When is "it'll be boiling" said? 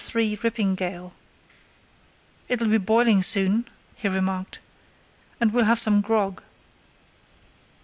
2.47-3.21